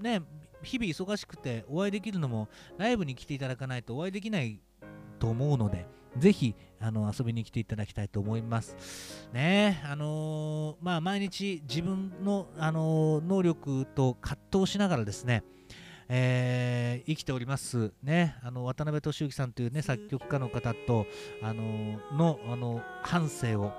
[0.00, 0.20] ね
[0.62, 4.60] 日々忙しくてお会いできるのもライブに来ていただかないとお会いできない
[5.20, 9.28] と思うのでぜひあの遊びに来ていただきたいと思います。
[9.32, 15.44] ねあのーまあ毎日自分の、あのー能力と葛藤しながらですね
[16.08, 17.92] えー生きております。
[18.02, 18.36] ね。
[18.42, 21.06] あの渡辺俊之さんというね作曲家の方と
[21.42, 23.72] あののあの半生を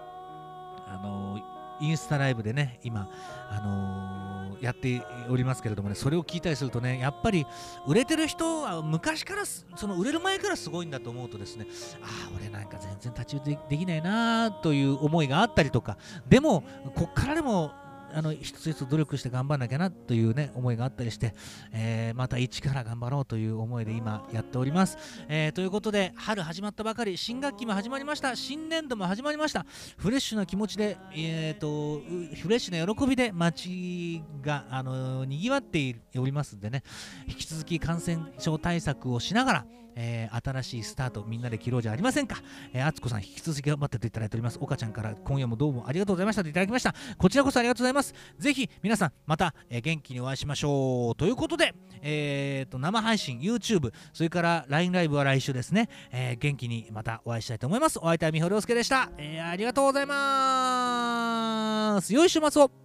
[0.87, 1.39] あの
[1.81, 3.09] インスタライブでね今
[3.49, 4.25] あのー
[4.61, 7.45] やっておりますけれどもねそれを聞いたりするとねやっぱり
[7.85, 11.67] 売れてる人は昔からその売れる前からすごいんだと思うとですね
[12.01, 15.97] ああ俺なんか全然太刀打ちでできないなという思いがあったりとか
[16.27, 16.63] でも
[16.95, 17.73] こっからでも
[18.13, 21.33] あの一つ一つ努力して頑張らなきゃなというね思いがあったりして、
[21.73, 24.97] えー、また一から頑張ろうという思いで今やっております、
[25.27, 28.35] えー、ということで春始まったばかり新学期も始まりました。
[28.35, 29.65] 新年度も始まりました。
[29.97, 32.01] フレッシュな気持ちで、えーと、
[32.41, 36.83] フレッシュな喜びで街が、あのにぎわっておりますんでね。
[37.27, 42.37] 引き続き感染症対策をしながらえー、新しいスタートみんなで切ろうじゃありませんか？
[42.73, 44.59] えー、あつこさん引き続き頑張ってていただいております。
[44.59, 46.93] 岡ちゃんから今夜もどうもありがとうございましたといただきました。
[47.17, 48.13] こちらこそありがとうございます。
[48.37, 51.15] ぜひ皆さんまた、えー、元気にお会いしましょう。
[51.15, 57.97] ということで、えーと、生配信、YouTube、それから LINE ライブは来週ですね、えー、元気にまたお会いしたいと思います。
[57.99, 59.09] お相手はみほりょうすけでした。
[59.17, 62.13] えー、ありがとうございます。
[62.13, 62.84] 良い週末を